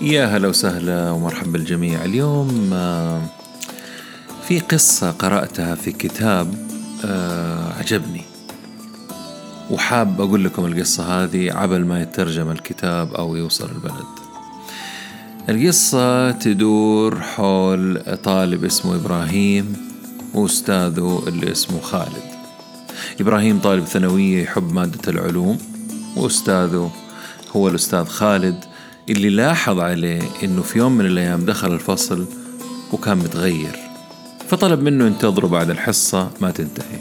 يا 0.00 0.26
هلا 0.26 0.48
وسهلا 0.48 1.10
ومرحبا 1.10 1.50
بالجميع. 1.50 2.04
اليوم 2.04 2.70
آه، 2.72 3.22
في 4.48 4.60
قصة 4.60 5.10
قرأتها 5.10 5.74
في 5.74 5.92
كتاب 5.92 6.54
آه، 7.04 7.72
عجبني. 7.78 8.22
وحاب 9.70 10.20
أقول 10.20 10.44
لكم 10.44 10.64
القصة 10.64 11.24
هذه 11.24 11.52
عبل 11.52 11.84
ما 11.84 12.02
يترجم 12.02 12.50
الكتاب 12.50 13.14
أو 13.14 13.36
يوصل 13.36 13.70
البلد. 13.70 14.06
القصة 15.48 16.30
تدور 16.30 17.20
حول 17.20 18.02
طالب 18.22 18.64
اسمه 18.64 18.94
إبراهيم 18.94 19.76
وأستاذه 20.34 21.22
اللي 21.26 21.52
اسمه 21.52 21.80
خالد. 21.80 22.34
إبراهيم 23.20 23.58
طالب 23.58 23.84
ثانوية 23.84 24.42
يحب 24.42 24.72
مادة 24.72 25.10
العلوم 25.10 25.58
وأستاذه 26.16 26.90
هو 27.56 27.68
الأستاذ 27.68 28.04
خالد 28.04 28.64
اللي 29.08 29.30
لاحظ 29.30 29.80
عليه 29.80 30.22
إنه 30.42 30.62
في 30.62 30.78
يوم 30.78 30.92
من 30.92 31.06
الأيام 31.06 31.44
دخل 31.44 31.72
الفصل 31.72 32.26
وكان 32.92 33.18
متغير 33.18 33.76
فطلب 34.48 34.80
منه 34.80 35.06
ينتظره 35.06 35.46
بعد 35.46 35.70
الحصة 35.70 36.30
ما 36.40 36.50
تنتهي. 36.50 36.98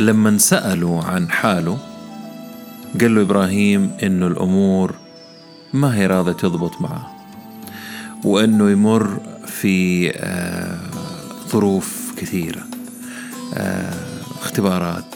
لما 0.00 0.38
سألوا 0.38 1.02
عن 1.02 1.30
حاله 1.30 1.78
قال 3.00 3.14
له 3.14 3.22
إبراهيم 3.22 3.90
إنه 4.02 4.26
الأمور 4.26 4.94
ما 5.72 5.96
هي 5.96 6.06
راضية 6.06 6.32
تضبط 6.32 6.80
معه 6.80 7.16
وإنه 8.24 8.70
يمر 8.70 9.20
في 9.46 10.10
آه، 10.16 10.78
ظروف 11.48 12.14
كثيرة 12.16 12.62
آه، 13.54 13.94
اختبارات 14.42 15.14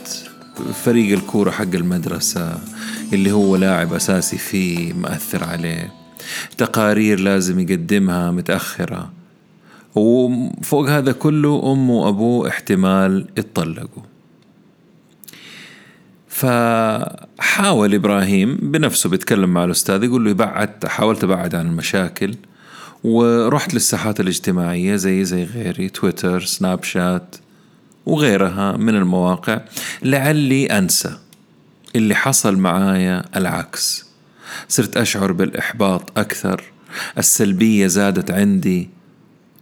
فريق 0.84 1.18
الكورة 1.18 1.50
حق 1.50 1.74
المدرسة 1.74 2.60
اللي 3.12 3.32
هو 3.32 3.56
لاعب 3.56 3.92
أساسي 3.92 4.38
فيه 4.38 4.92
مأثر 4.92 5.44
عليه. 5.44 5.92
تقارير 6.58 7.20
لازم 7.20 7.60
يقدمها 7.60 8.30
متأخرة. 8.30 9.12
وفوق 9.94 10.88
هذا 10.88 11.12
كله 11.12 11.72
أمه 11.72 11.94
وأبوه 11.94 12.48
احتمال 12.48 13.26
يتطلقوا. 13.38 14.02
فحاول 16.28 17.94
إبراهيم 17.94 18.56
بنفسه 18.62 19.10
بيتكلم 19.10 19.54
مع 19.54 19.64
الأستاذ 19.64 20.04
يقول 20.04 20.24
له 20.24 20.32
بعد 20.32 20.86
حاولت 20.86 21.24
أبعد 21.24 21.54
عن 21.54 21.66
المشاكل 21.66 22.34
ورحت 23.04 23.74
للساحات 23.74 24.20
الاجتماعية 24.20 24.96
زي 24.96 25.24
زي 25.24 25.44
غيري 25.44 25.88
تويتر 25.88 26.40
سناب 26.40 26.84
شات. 26.84 27.36
وغيرها 28.06 28.76
من 28.76 28.94
المواقع 28.94 29.60
لعلي 30.02 30.66
أنسى 30.66 31.16
اللي 31.96 32.14
حصل 32.14 32.56
معايا 32.56 33.24
العكس. 33.36 34.06
صرت 34.68 34.96
أشعر 34.96 35.32
بالإحباط 35.32 36.18
أكثر 36.18 36.64
السلبية 37.18 37.86
زادت 37.86 38.30
عندي 38.30 38.90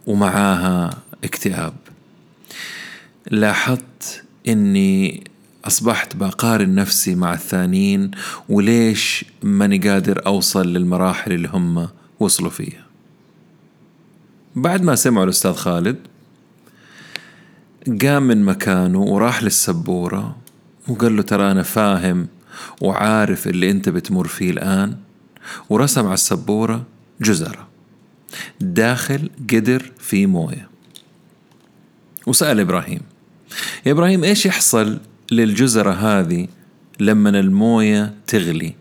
ومعاها 0.07 0.97
اكتئاب. 1.23 1.73
لاحظت 3.31 4.23
إني 4.47 5.23
أصبحت 5.65 6.15
بقارن 6.15 6.75
نفسي 6.75 7.15
مع 7.15 7.33
الثانيين 7.33 8.11
وليش 8.49 9.25
ماني 9.43 9.77
قادر 9.77 10.25
أوصل 10.25 10.73
للمراحل 10.73 11.31
اللي 11.31 11.47
هم 11.47 11.89
وصلوا 12.19 12.49
فيها. 12.49 12.85
بعد 14.55 14.81
ما 14.83 14.95
سمعوا 14.95 15.23
الأستاذ 15.23 15.53
خالد 15.53 15.97
قام 17.97 18.23
من 18.23 18.43
مكانه 18.43 19.01
وراح 19.01 19.43
للسبورة 19.43 20.37
وقال 20.87 21.15
له 21.15 21.21
ترى 21.21 21.51
أنا 21.51 21.63
فاهم 21.63 22.27
وعارف 22.81 23.47
اللي 23.47 23.71
أنت 23.71 23.89
بتمر 23.89 24.27
فيه 24.27 24.51
الآن 24.51 24.97
ورسم 25.69 26.05
على 26.05 26.13
السبورة 26.13 26.85
جزرة. 27.21 27.67
داخل 28.61 29.29
قدر 29.53 29.91
في 29.99 30.25
موية. 30.25 30.69
وسأل 32.27 32.59
إبراهيم. 32.59 33.01
يا 33.85 33.91
إبراهيم 33.91 34.23
إيش 34.23 34.45
يحصل 34.45 34.99
للجزرة 35.31 35.91
هذه 35.91 36.47
لما 36.99 37.29
الموية 37.29 38.13
تغلي؟ 38.27 38.75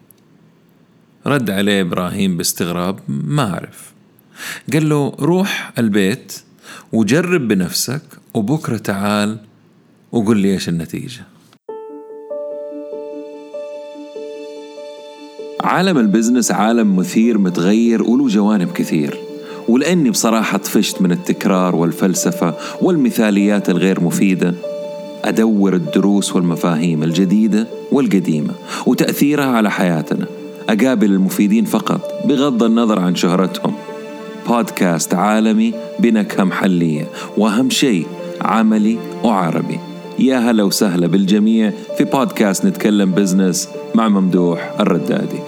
رد 1.26 1.50
عليه 1.50 1.80
إبراهيم 1.80 2.36
باستغراب 2.36 3.00
ما 3.08 3.50
أعرف. 3.50 3.92
قال 4.72 4.88
له 4.88 5.16
روح 5.20 5.72
البيت 5.78 6.42
وجرب 6.92 7.48
بنفسك 7.48 8.02
وبكرة 8.38 8.76
تعال 8.76 9.36
وقل 10.12 10.36
لي 10.36 10.52
إيش 10.52 10.68
النتيجة. 10.68 11.20
عالم 15.60 15.98
البزنس 15.98 16.50
عالم 16.50 16.96
مثير 16.96 17.38
متغير 17.38 18.02
وله 18.02 18.28
جوانب 18.28 18.72
كثير 18.72 19.18
ولأني 19.68 20.10
بصراحة 20.10 20.58
طفشت 20.58 21.02
من 21.02 21.12
التكرار 21.12 21.76
والفلسفة 21.76 22.54
والمثاليات 22.82 23.70
الغير 23.70 24.00
مفيدة. 24.00 24.54
أدور 25.24 25.74
الدروس 25.74 26.36
والمفاهيم 26.36 27.02
الجديدة 27.02 27.66
والقديمة 27.92 28.54
وتأثيرها 28.86 29.46
على 29.46 29.70
حياتنا. 29.70 30.26
أقابل 30.68 31.12
المفيدين 31.12 31.64
فقط 31.64 32.22
بغض 32.24 32.62
النظر 32.62 32.98
عن 32.98 33.14
شهرتهم. 33.14 33.74
بودكاست 34.48 35.14
عالمي 35.14 35.74
بنكهة 35.98 36.44
محلية 36.44 37.08
وأهم 37.36 37.70
شيء 37.70 38.06
عملي 38.40 38.98
وعربي. 39.24 39.80
يا 40.18 40.38
هلا 40.38 40.62
وسهلا 40.62 41.06
بالجميع 41.06 41.72
في 41.98 42.04
بودكاست 42.04 42.66
نتكلم 42.66 43.12
بزنس 43.12 43.68
مع 43.94 44.08
ممدوح 44.08 44.74
الردادي. 44.80 45.40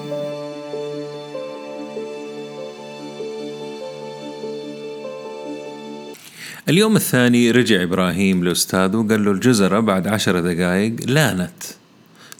اليوم 6.68 6.96
الثاني 6.96 7.50
رجع 7.50 7.82
إبراهيم 7.82 8.44
لأستاذه 8.44 8.96
وقال 8.96 9.24
له 9.24 9.30
الجزرة 9.30 9.80
بعد 9.80 10.08
عشر 10.08 10.40
دقائق 10.40 10.96
لانت 11.06 11.62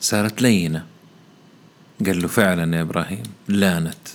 صارت 0.00 0.42
لينة. 0.42 0.84
قال 2.06 2.22
له 2.22 2.28
فعلا 2.28 2.76
يا 2.76 2.82
إبراهيم 2.82 3.22
لانت. 3.48 4.08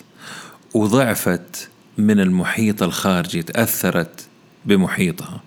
وضعفت 0.74 1.70
من 1.98 2.20
المحيط 2.20 2.84
الخارجي 2.84 3.44
تأثرت 3.44 4.26
بمحيطها. 4.66 5.42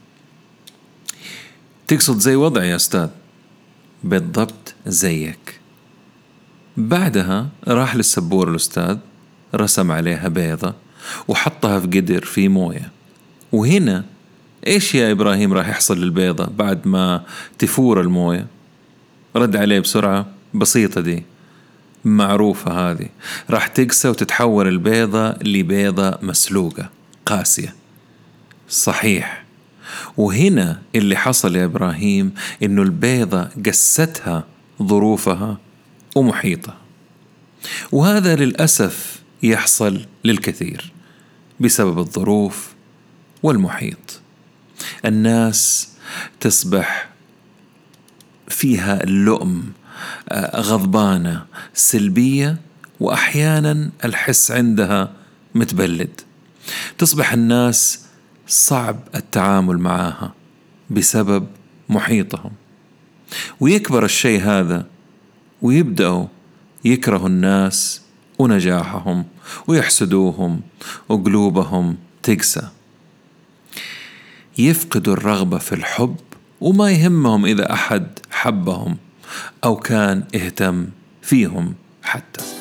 تقصد 1.88 2.18
زي 2.18 2.36
وضعي 2.36 2.68
يا 2.68 2.76
أستاذ؟ 2.76 3.08
بالضبط 4.04 4.74
زيك. 4.86 5.60
بعدها 6.76 7.48
راح 7.68 7.96
للسبور 7.96 8.50
الأستاذ 8.50 8.96
رسم 9.54 9.92
عليها 9.92 10.28
بيضة 10.28 10.74
وحطها 11.28 11.80
في 11.80 11.86
قدر 11.86 12.24
في 12.24 12.48
موية. 12.48 12.90
وهنا 13.52 14.04
إيش 14.66 14.94
يا 14.94 15.12
إبراهيم 15.12 15.52
راح 15.52 15.68
يحصل 15.68 16.00
للبيضة 16.00 16.44
بعد 16.46 16.88
ما 16.88 17.22
تفور 17.58 18.00
الموية؟ 18.00 18.46
رد 19.36 19.56
عليه 19.56 19.80
بسرعة 19.80 20.26
بسيطة 20.54 21.00
دي. 21.00 21.22
معروفة 22.04 22.90
هذه. 22.90 23.08
راح 23.50 23.66
تقسى 23.66 24.08
وتتحول 24.08 24.68
البيضة 24.68 25.30
لبيضة 25.30 26.18
مسلوقة 26.22 26.90
قاسية. 27.26 27.74
صحيح. 28.68 29.47
وهنا 30.18 30.82
اللي 30.94 31.16
حصل 31.16 31.56
يا 31.56 31.64
إبراهيم 31.64 32.34
إنه 32.62 32.82
البيضة 32.82 33.48
قستها 33.66 34.44
ظروفها 34.82 35.58
ومحيطها. 36.16 36.76
وهذا 37.92 38.36
للأسف 38.36 39.22
يحصل 39.42 40.06
للكثير 40.24 40.92
بسبب 41.60 41.98
الظروف 41.98 42.72
والمحيط. 43.42 44.20
الناس 45.04 45.88
تصبح 46.40 47.08
فيها 48.48 49.04
اللؤم 49.04 49.72
آه، 50.28 50.60
غضبانة 50.60 51.46
سلبية 51.74 52.56
وأحيانا 53.00 53.90
الحس 54.04 54.50
عندها 54.50 55.12
متبلد. 55.54 56.20
تصبح 56.98 57.32
الناس 57.32 58.07
صعب 58.48 59.00
التعامل 59.14 59.78
معها 59.78 60.34
بسبب 60.90 61.46
محيطهم. 61.88 62.50
ويكبر 63.60 64.04
الشيء 64.04 64.40
هذا 64.40 64.86
ويبدأوا 65.62 66.26
يكرهوا 66.84 67.28
الناس 67.28 68.02
ونجاحهم 68.38 69.24
ويحسدوهم 69.66 70.60
وقلوبهم 71.08 71.96
تقسى. 72.22 72.68
يفقدوا 74.58 75.14
الرغبة 75.14 75.58
في 75.58 75.74
الحب 75.74 76.16
وما 76.60 76.90
يهمهم 76.90 77.46
إذا 77.46 77.72
أحد 77.72 78.18
حبهم 78.30 78.96
أو 79.64 79.76
كان 79.76 80.24
اهتم 80.34 80.86
فيهم 81.22 81.74
حتى. 82.02 82.57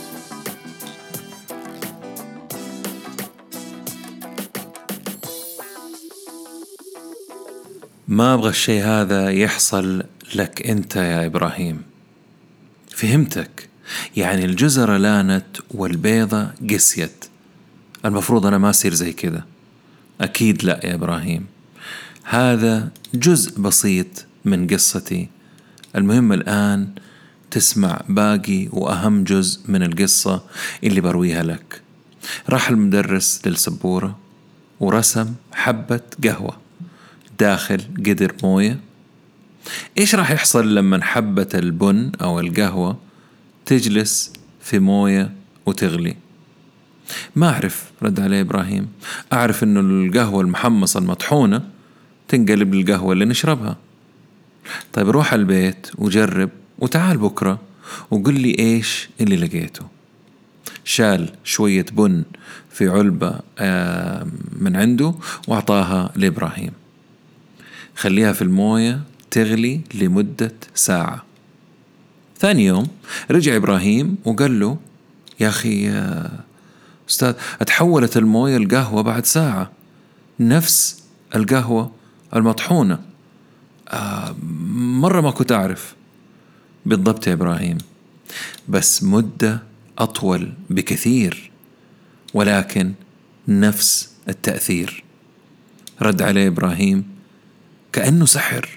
ما 8.08 8.34
أبغى 8.34 8.50
الشيء 8.50 8.84
هذا 8.84 9.30
يحصل 9.30 10.04
لك 10.36 10.68
أنت 10.68 10.96
يا 10.96 11.26
إبراهيم. 11.26 11.82
فهمتك. 12.90 13.70
يعني 14.16 14.46
الجزرة 14.46 14.98
لانت 14.98 15.58
والبيضة 15.72 16.52
قسيت. 16.70 17.26
المفروض 18.06 18.46
أنا 18.46 18.58
ما 18.58 18.70
أصير 18.70 18.94
زي 18.94 19.14
كذا. 19.14 19.46
أكيد 20.22 20.64
لا 20.64 20.86
يا 20.86 20.94
إبراهيم. 20.94 21.46
هذا 22.24 22.92
جزء 23.14 23.62
بسيط 23.62 24.26
من 24.46 24.68
قصتي. 24.68 25.30
المهم 25.96 26.34
الآن 26.34 26.90
تسمع 27.52 28.02
باقي 28.10 28.68
وأهم 28.72 29.24
جزء 29.24 29.62
من 29.68 29.84
القصة 29.84 30.44
اللي 30.84 31.02
برويها 31.02 31.44
لك. 31.44 31.82
راح 32.50 32.70
المدرس 32.70 33.42
للسبورة 33.46 34.18
ورسم 34.80 35.34
حبة 35.52 36.02
قهوة. 36.24 36.67
داخل 37.40 37.82
قدر 37.98 38.34
موية. 38.44 38.80
إيش 39.98 40.16
راح 40.16 40.32
يحصل 40.32 40.76
لما 40.76 41.04
حبة 41.04 41.50
البن 41.54 42.12
أو 42.22 42.40
القهوة 42.40 42.98
تجلس 43.66 44.34
في 44.62 44.80
موية 44.80 45.34
وتغلي؟ 45.66 46.16
ما 47.36 47.50
أعرف 47.50 47.92
رد 48.02 48.20
عليه 48.20 48.42
إبراهيم. 48.42 48.88
أعرف 49.34 49.64
أنه 49.64 49.80
القهوة 49.80 50.42
المحمصة 50.42 51.00
المطحونة 51.00 51.70
تنقلب 52.28 52.76
للقهوة 52.76 53.14
اللي 53.14 53.26
نشربها. 53.26 53.78
طيب 54.94 55.10
روح 55.10 55.34
البيت 55.34 55.88
وجرب 55.98 56.50
وتعال 56.80 57.18
بكرة 57.18 57.60
وقل 58.12 58.40
لي 58.40 58.56
إيش 58.60 59.10
اللي 59.22 59.36
لقيته. 59.36 59.86
شال 60.84 61.30
شوية 61.44 61.86
بن 61.92 62.24
في 62.72 62.88
علبة 62.88 63.40
من 64.60 64.76
عنده 64.76 65.14
وأعطاها 65.48 66.12
لإبراهيم. 66.16 66.72
خليها 67.98 68.34
في 68.34 68.42
الموية 68.42 69.02
تغلي 69.32 69.82
لمدة 69.94 70.54
ساعة. 70.76 71.24
ثاني 72.40 72.66
يوم 72.66 72.88
رجع 73.32 73.56
إبراهيم 73.56 74.18
وقال 74.26 74.60
له 74.60 74.78
يا 75.40 75.50
أخي 75.50 75.86
يا 75.86 76.32
أستاذ 77.10 77.34
أتحولت 77.62 78.18
الموية 78.18 78.58
القهوة 78.58 79.02
بعد 79.02 79.26
ساعة. 79.26 79.72
نفس 80.40 81.04
القهوة 81.36 81.92
المطحونة. 82.36 83.00
آه 83.90 84.36
مرة 84.76 85.22
ما 85.22 85.32
كنت 85.32 85.52
أعرف. 85.52 85.96
بالضبط 86.86 87.28
يا 87.28 87.34
إبراهيم. 87.34 87.78
بس 88.70 89.04
مدة 89.04 89.64
أطول 89.98 90.54
بكثير 90.70 91.52
ولكن 92.34 92.94
نفس 93.48 94.12
التأثير. 94.30 95.04
رد 96.02 96.22
عليه 96.22 96.48
إبراهيم 96.48 97.17
كأنه 97.94 98.26
سحر. 98.26 98.70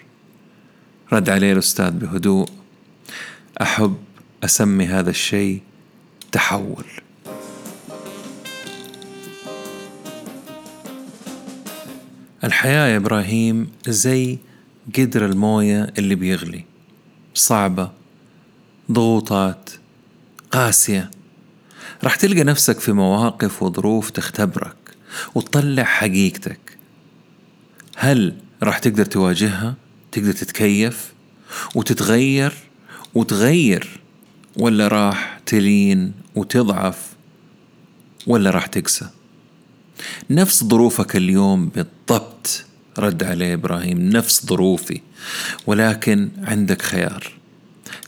رد 1.13 1.31
عليه 1.31 1.53
الأستاذ 1.53 1.91
بهدوء. 1.91 2.49
أحب 3.63 3.97
أسمي 4.45 4.87
هذا 4.87 5.11
الشيء 5.11 5.63
تحول. 6.33 6.85
الحياة 12.45 12.89
يا 12.89 12.97
إبراهيم 12.97 13.73
زي 13.89 14.39
قدر 14.99 15.27
الموية 15.27 15.93
اللي 15.99 16.15
بيغلي. 16.15 16.65
صعبة 17.35 17.91
ضغوطات 18.93 19.71
قاسية. 20.51 21.11
راح 22.05 22.17
تلقى 22.17 22.45
نفسك 22.45 22.81
في 22.81 22.93
مواقف 22.93 23.63
وظروف 23.63 24.11
تختبرك 24.11 24.77
وتطلع 25.35 25.85
حقيقتك. 25.85 26.79
هل 27.97 28.37
راح 28.63 28.79
تقدر 28.79 29.05
تواجهها 29.05 29.75
تقدر 30.13 30.33
تتكيف 30.33 31.13
وتتغير 31.75 32.55
وتغير 33.15 34.01
ولا 34.57 34.89
راح 34.89 35.41
تلين 35.47 36.13
وتضعف 36.35 37.11
ولا 38.27 38.51
راح 38.51 38.67
تقسى. 38.67 39.09
نفس 40.31 40.65
ظروفك 40.65 41.17
اليوم 41.17 41.69
بالضبط 41.69 42.65
رد 42.99 43.23
عليه 43.25 43.55
إبراهيم 43.55 43.99
نفس 43.99 44.47
ظروفي 44.47 45.01
ولكن 45.67 46.29
عندك 46.43 46.83
خيار. 46.83 47.33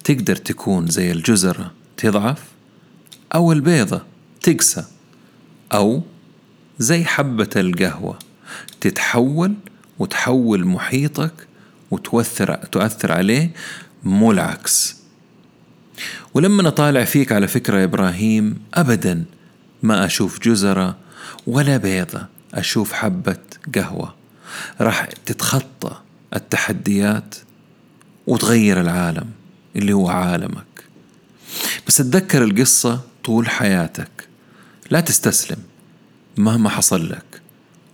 تقدر 0.04 0.36
تكون 0.36 0.86
زي 0.86 1.12
الجزرة 1.12 1.72
تضعف 1.96 2.42
أو 3.34 3.52
البيضة 3.52 4.02
تقسى 4.40 4.84
أو 5.72 6.02
زي 6.78 7.04
حبة 7.04 7.50
القهوة 7.56 8.18
تتحول 8.80 9.54
وتحول 10.02 10.64
محيطك 10.64 11.32
وتؤثر 11.90 12.54
تؤثر 12.54 13.12
عليه 13.12 13.50
مو 14.04 14.32
العكس 14.32 14.96
ولما 16.34 16.68
أطالع 16.68 17.04
فيك 17.04 17.32
على 17.32 17.48
فكرة 17.48 17.78
يا 17.78 17.84
إبراهيم 17.84 18.58
أبدا 18.74 19.24
ما 19.82 20.04
أشوف 20.04 20.40
جزرة 20.40 20.96
ولا 21.46 21.76
بيضة 21.76 22.26
أشوف 22.54 22.92
حبة 22.92 23.36
قهوة. 23.74 24.14
راح 24.80 25.04
تتخطى 25.04 25.96
التحديات 26.36 27.34
وتغير 28.26 28.80
العالم 28.80 29.30
اللي 29.76 29.92
هو 29.92 30.08
عالمك. 30.08 30.84
بس 31.86 32.00
اتذكر 32.00 32.44
القصة 32.44 33.00
طول 33.24 33.48
حياتك. 33.48 34.28
لا 34.90 35.00
تستسلم 35.00 35.58
مهما 36.36 36.68
حصل 36.68 37.10
لك. 37.10 37.42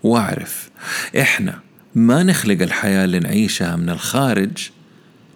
واعرف 0.02 0.70
إحنا 1.20 1.67
ما 1.94 2.22
نخلق 2.22 2.62
الحياة 2.62 3.04
اللي 3.04 3.18
نعيشها 3.18 3.76
من 3.76 3.90
الخارج 3.90 4.70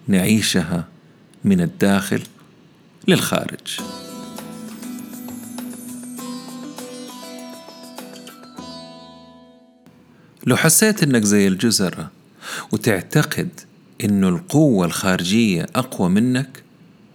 نعيشها 0.07 0.87
من 1.43 1.61
الداخل 1.61 2.21
للخارج. 3.07 3.79
لو 10.47 10.55
حسيت 10.55 11.03
إنك 11.03 11.23
زي 11.23 11.47
الجزرة 11.47 12.11
وتعتقد 12.71 13.49
انه 14.03 14.29
القوة 14.29 14.85
الخارجية 14.85 15.65
أقوى 15.75 16.09
منك 16.09 16.63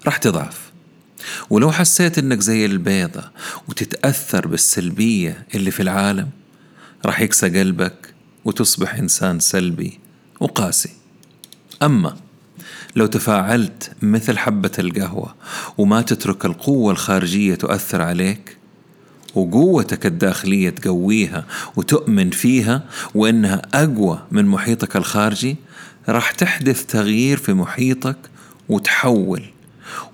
راح 0.06 0.16
تضعف. 0.16 0.72
ولو 1.50 1.72
حسيت 1.72 2.18
إنك 2.18 2.40
زي 2.40 2.66
البيضة 2.66 3.30
وتتأثر 3.68 4.46
بالسلبية 4.46 5.46
اللي 5.54 5.70
في 5.70 5.82
العالم 5.82 6.30
راح 7.06 7.20
يكسى 7.20 7.58
قلبك 7.58 8.14
وتصبح 8.48 8.94
إنسان 8.94 9.40
سلبي 9.40 10.00
وقاسي. 10.40 10.90
أما 11.82 12.16
لو 12.96 13.06
تفاعلت 13.06 13.92
مثل 14.02 14.38
حبة 14.38 14.70
القهوة 14.78 15.34
وما 15.78 16.02
تترك 16.02 16.44
القوة 16.44 16.92
الخارجية 16.92 17.54
تؤثر 17.54 18.02
عليك 18.02 18.56
وقوتك 19.34 20.06
الداخلية 20.06 20.70
تقويها 20.70 21.44
وتؤمن 21.76 22.30
فيها 22.30 22.82
وإنها 23.14 23.62
أقوى 23.74 24.22
من 24.30 24.44
محيطك 24.44 24.96
الخارجي 24.96 25.56
راح 26.08 26.30
تحدث 26.30 26.86
تغيير 26.86 27.36
في 27.36 27.52
محيطك 27.52 28.16
وتحول 28.68 29.44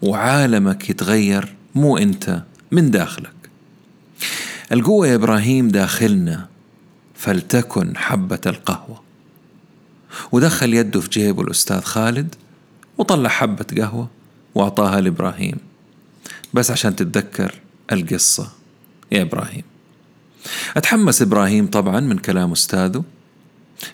وعالمك 0.03 0.91
يتغير 0.91 1.55
مو 1.75 1.99
أنت 1.99 2.43
من 2.73 2.91
داخلك. 2.91 3.35
القوة 4.73 5.07
يا 5.07 5.14
إبراهيم 5.14 5.69
داخلنا 5.69 6.54
فلتكن 7.25 7.97
حبة 7.97 8.40
القهوة. 8.47 9.00
ودخل 10.33 10.75
يده 10.75 11.00
في 11.00 11.09
جيبه 11.09 11.43
الأستاذ 11.43 11.81
خالد 11.81 12.35
وطلع 12.99 13.28
حبة 13.28 13.66
قهوة 13.76 14.09
وأعطاها 14.54 15.00
لإبراهيم. 15.00 15.57
بس 16.54 16.71
عشان 16.71 16.97
تتذكر 16.97 17.54
القصة 17.93 18.49
يا 19.12 19.23
إبراهيم. 19.23 19.62
أتحمس 20.76 21.23
إبراهيم 21.23 21.66
طبعا 21.66 22.00
من 22.00 22.19
كلام 22.19 22.52
أستاذه 22.52 23.04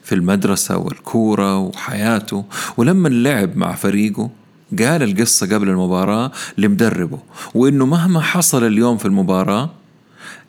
في 0.02 0.14
المدرسة 0.14 0.76
والكورة 0.76 1.58
وحياته 1.58 2.44
ولما 2.76 3.08
لعب 3.08 3.56
مع 3.56 3.74
فريقه 3.74 4.30
قال 4.78 5.02
القصة 5.02 5.54
قبل 5.54 5.68
المباراة 5.68 6.32
لمدربه 6.58 7.18
وإنه 7.54 7.86
مهما 7.86 8.20
حصل 8.20 8.66
اليوم 8.66 8.98
في 8.98 9.04
المباراة 9.04 9.70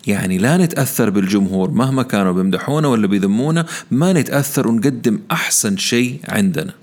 يعني 0.08 0.38
لا 0.38 0.58
نتأثر 0.58 1.10
بالجمهور 1.10 1.72
مهما 1.72 2.04
كانوا 2.04 2.32
بيمدحونا 2.32 2.88
ولا 2.88 3.08
بيذمونا 3.08 3.66
ما 3.92 4.14
نتأثر 4.14 4.68
ونقدم 4.68 5.20
أحسن 5.32 5.78
شيء 5.78 6.20
عندنا. 6.28 6.74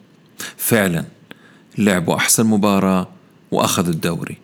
فعلا 0.57 1.05
لعبوا 1.79 2.17
أحسن 2.17 2.47
مباراة 2.47 3.09
وأخذوا 3.51 3.93
الدوري. 3.93 4.37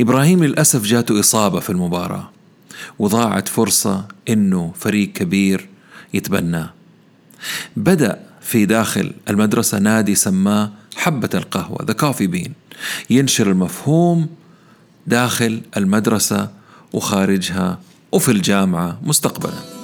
إبراهيم 0.00 0.44
للأسف 0.44 0.84
جاته 0.84 1.20
إصابة 1.20 1.60
في 1.60 1.70
المباراة 1.70 2.30
وضاعت 2.98 3.48
فرصة 3.48 4.04
إنه 4.28 4.72
فريق 4.78 5.12
كبير 5.12 5.68
يتبناه. 6.14 6.70
بدأ 7.76 8.20
في 8.40 8.66
داخل 8.66 9.12
المدرسة 9.28 9.78
نادي 9.78 10.14
سماه 10.14 10.70
حبة 10.96 11.30
القهوة 11.34 11.84
ذا 11.84 11.92
كوفي 11.92 12.26
بين 12.26 12.52
ينشر 13.10 13.50
المفهوم 13.50 14.28
داخل 15.06 15.60
المدرسة 15.76 16.50
وخارجها 16.92 17.80
وفي 18.12 18.30
الجامعة 18.30 19.00
مستقبلا. 19.02 19.80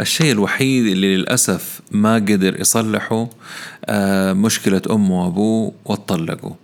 الشيء 0.00 0.32
الوحيد 0.32 0.86
اللي 0.86 1.16
للأسف 1.16 1.80
ما 1.90 2.14
قدر 2.14 2.60
يصلحه 2.60 3.28
آه، 3.84 4.32
مشكلة 4.32 4.82
أمه 4.90 5.24
وأبوه 5.24 5.72
واتطلقوا. 5.84 6.54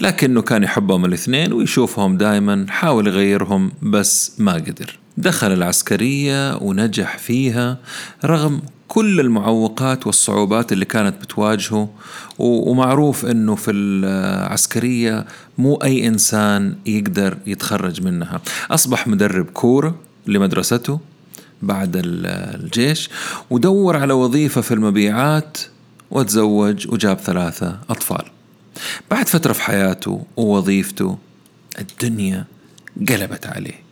لكنه 0.00 0.42
كان 0.42 0.62
يحبهم 0.62 1.04
الاثنين 1.04 1.52
ويشوفهم 1.52 2.16
دائما 2.16 2.66
حاول 2.68 3.06
يغيرهم 3.06 3.72
بس 3.82 4.32
ما 4.38 4.52
قدر. 4.52 4.98
دخل 5.16 5.52
العسكرية 5.52 6.56
ونجح 6.56 7.18
فيها 7.18 7.78
رغم 8.24 8.62
كل 8.88 9.20
المعوقات 9.20 10.06
والصعوبات 10.06 10.72
اللي 10.72 10.84
كانت 10.84 11.22
بتواجهه 11.22 11.88
ومعروف 12.38 13.26
إنه 13.26 13.54
في 13.54 13.70
العسكرية 13.70 15.26
مو 15.58 15.74
أي 15.74 16.06
إنسان 16.06 16.76
يقدر 16.86 17.38
يتخرج 17.46 18.02
منها. 18.02 18.40
أصبح 18.70 19.08
مدرب 19.08 19.46
كورة 19.46 19.98
لمدرسته 20.26 21.00
بعد 21.62 21.92
الجيش 22.04 23.10
ودور 23.50 23.96
على 23.96 24.12
وظيفة 24.12 24.60
في 24.60 24.74
المبيعات 24.74 25.58
وتزوج 26.10 26.88
وجاب 26.88 27.18
ثلاثة 27.18 27.78
أطفال. 27.90 28.24
بعد 29.10 29.28
فترة 29.28 29.52
في 29.52 29.62
حياته 29.62 30.24
ووظيفته 30.36 31.18
الدنيا 31.78 32.44
قلبت 33.08 33.46
عليه. 33.46 33.85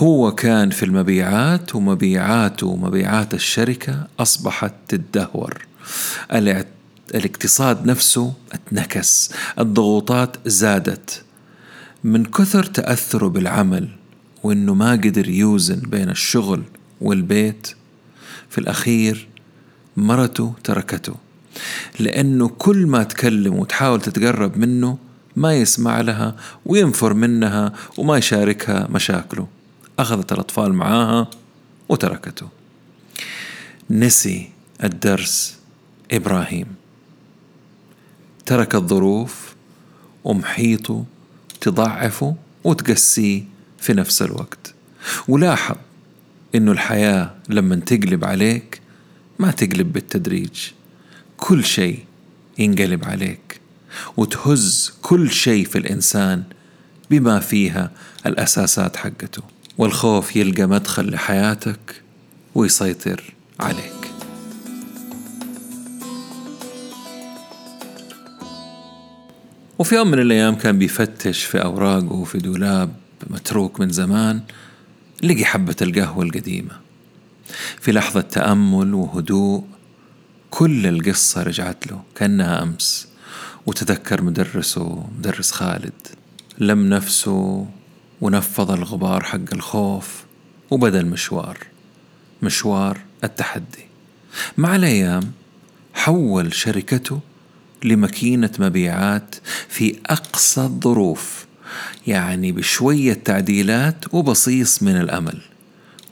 هو 0.00 0.32
كان 0.34 0.70
في 0.70 0.82
المبيعات 0.82 1.74
ومبيعاته 1.74 2.66
ومبيعات 2.66 3.34
الشركة 3.34 4.06
أصبحت 4.18 4.74
تدهور. 4.88 5.66
الاقتصاد 7.14 7.86
نفسه 7.86 8.32
اتنكس. 8.52 9.32
الضغوطات 9.58 10.36
زادت. 10.46 11.22
من 12.04 12.24
كثر 12.24 12.64
تأثره 12.64 13.28
بالعمل 13.28 13.88
وإنه 14.42 14.74
ما 14.74 14.92
قدر 14.92 15.28
يوزن 15.28 15.80
بين 15.80 16.10
الشغل 16.10 16.62
والبيت 17.00 17.68
في 18.50 18.58
الأخير 18.58 19.28
مرته 19.96 20.54
تركته. 20.64 21.14
لأنه 22.00 22.48
كل 22.48 22.86
ما 22.86 23.02
تكلم 23.02 23.54
وتحاول 23.54 24.00
تتقرب 24.00 24.58
منه 24.58 24.98
ما 25.36 25.54
يسمع 25.54 26.00
لها 26.00 26.36
وينفر 26.66 27.14
منها 27.14 27.72
وما 27.98 28.16
يشاركها 28.16 28.88
مشاكله. 28.90 29.59
أخذت 30.00 30.32
الأطفال 30.32 30.72
معاها 30.72 31.30
وتركته. 31.88 32.48
نسي 33.90 34.50
الدرس 34.84 35.58
إبراهيم. 36.12 36.66
ترك 38.46 38.74
الظروف 38.74 39.54
ومحيطه 40.24 41.04
تضعفه 41.60 42.36
وتقسيه 42.64 43.44
في 43.78 43.92
نفس 43.92 44.22
الوقت. 44.22 44.74
ولاحظ 45.28 45.76
إنه 46.54 46.72
الحياة 46.72 47.34
لما 47.48 47.76
تقلب 47.76 48.24
عليك 48.24 48.80
ما 49.38 49.50
تقلب 49.50 49.92
بالتدريج. 49.92 50.60
كل 51.36 51.64
شيء 51.64 52.04
ينقلب 52.58 53.04
عليك. 53.04 53.60
وتهز 54.16 54.92
كل 55.02 55.30
شيء 55.30 55.66
في 55.66 55.78
الإنسان 55.78 56.42
بما 57.10 57.40
فيها 57.40 57.90
الأساسات 58.26 58.96
حقته. 58.96 59.59
والخوف 59.80 60.36
يلقى 60.36 60.66
مدخل 60.66 61.10
لحياتك 61.10 62.02
ويسيطر 62.54 63.34
عليك. 63.60 64.10
وفي 69.78 69.94
يوم 69.94 70.10
من 70.10 70.18
الأيام 70.18 70.54
كان 70.54 70.78
بيفتش 70.78 71.44
في 71.44 71.62
أوراقه 71.62 72.24
في 72.24 72.38
دولاب 72.38 72.92
متروك 73.30 73.80
من 73.80 73.90
زمان 73.90 74.40
لقي 75.22 75.44
حبة 75.44 75.76
القهوة 75.82 76.24
القديمة. 76.24 76.80
في 77.80 77.92
لحظة 77.92 78.20
تأمل 78.20 78.94
وهدوء 78.94 79.64
كل 80.50 80.86
القصة 80.86 81.42
رجعت 81.42 81.86
له 81.86 82.02
كأنها 82.14 82.62
أمس. 82.62 83.08
وتذكر 83.66 84.22
مدرسه 84.22 85.06
مدرس 85.18 85.50
خالد 85.50 85.92
لم 86.58 86.88
نفسه 86.88 87.66
ونفض 88.20 88.70
الغبار 88.70 89.22
حق 89.22 89.52
الخوف 89.52 90.24
وبدا 90.70 91.00
المشوار. 91.00 91.58
مشوار 92.42 92.98
التحدي. 93.24 93.86
مع 94.58 94.76
الأيام 94.76 95.32
حول 95.94 96.54
شركته 96.54 97.20
لماكينة 97.84 98.50
مبيعات 98.58 99.34
في 99.68 99.96
أقصى 100.06 100.60
الظروف 100.60 101.46
يعني 102.06 102.52
بشوية 102.52 103.12
تعديلات 103.12 104.14
وبصيص 104.14 104.82
من 104.82 105.00
الأمل. 105.00 105.40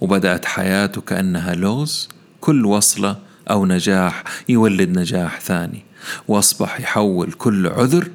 وبدأت 0.00 0.44
حياته 0.44 1.00
كأنها 1.00 1.54
لغز 1.54 2.08
كل 2.40 2.66
وصلة 2.66 3.16
أو 3.50 3.66
نجاح 3.66 4.24
يولد 4.48 4.98
نجاح 4.98 5.40
ثاني. 5.40 5.82
وأصبح 6.28 6.80
يحول 6.80 7.32
كل 7.32 7.66
عذر 7.66 8.08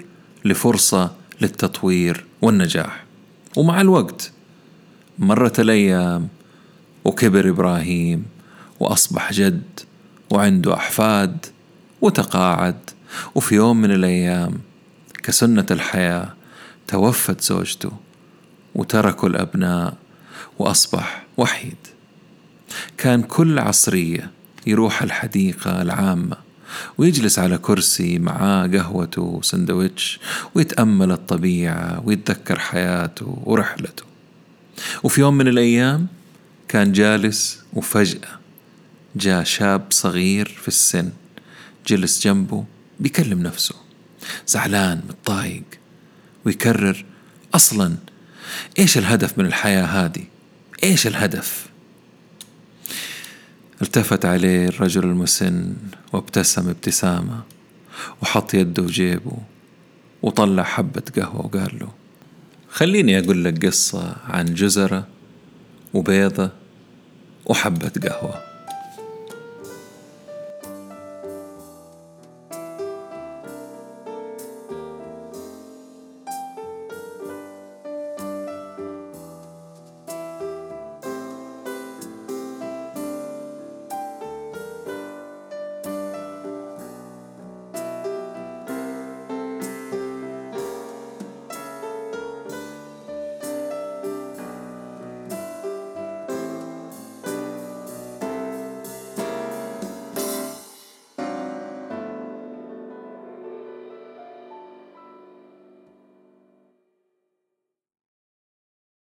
لفرصة 0.46 1.16
للتطوير 1.42 2.26
والنجاح. 2.42 3.04
ومع 3.57 3.81
الوقت. 3.81 4.31
مرت 5.19 5.60
الأيام 5.60 6.27
وكبر 7.05 7.50
إبراهيم 7.50 8.25
وأصبح 8.79 9.33
جد 9.33 9.79
وعنده 10.29 10.74
أحفاد 10.74 11.45
وتقاعد. 12.01 12.89
وفي 13.36 13.55
يوم 13.55 13.81
من 13.81 13.91
الأيام 13.91 14.60
كسنة 15.24 15.65
الحياة 15.72 16.33
توفت 16.88 17.41
زوجته 17.41 17.91
وتركوا 18.75 19.29
الأبناء 19.29 19.93
وأصبح 20.60 21.24
وحيد. 21.38 21.77
كان 22.98 23.24
كل 23.24 23.60
عصرية 23.60 24.31
يروح 24.67 25.01
الحديقة 25.01 25.81
العامة. 25.81 26.38
ويجلس 26.98 27.39
على 27.39 27.58
كرسي 27.58 28.20
معاه 28.20 28.68
قهوته 28.68 29.22
وسندويتش 29.22 30.20
ويتأمل 30.56 31.12
الطبيعة 31.12 32.03
ويتذكر 32.06 32.60
حياته 32.60 33.42
ورحلته. 33.46 34.03
وفي 35.03 35.22
يوم 35.22 35.38
من 35.38 35.48
الأيام 35.48 36.08
كان 36.68 36.92
جالس 36.92 37.60
وفجأة 37.74 38.39
جاء 39.15 39.44
شاب 39.44 39.86
صغير 39.89 40.48
في 40.62 40.68
السن 40.68 41.10
جلس 41.88 42.24
جنبه 42.27 42.65
بيكلم 43.00 43.44
نفسه. 43.44 43.75
زعلان 44.48 45.01
متضايق 45.10 45.63
ويكرر 46.46 47.06
أصلا 47.53 47.96
إيش 48.80 48.98
الهدف 48.98 49.38
من 49.38 49.46
الحياة 49.46 49.86
هذه؟ 49.86 50.24
إيش 50.84 51.08
الهدف؟ 51.08 51.65
التفت 53.82 54.25
عليه 54.25 54.68
الرجل 54.68 55.03
المسن 55.03 55.74
وابتسم 56.13 56.70
ابتسامة 56.70 57.42
وحط 58.22 58.53
يده 58.53 58.86
جيبه 58.86 59.38
وطلع 60.22 60.63
حبة 60.63 61.03
قهوة 61.15 61.46
وقال 61.46 61.80
له 61.80 61.89
خليني 62.70 63.20
أقول 63.20 63.44
لك 63.44 63.65
قصة 63.65 64.15
عن 64.25 64.46
جزرة 64.46 65.08
وبيضة 65.94 66.50
وحبة 67.46 67.92
قهوة. 68.03 68.52